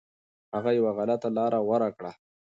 [0.55, 2.11] هغه یو غلطه لاره غوره کړه.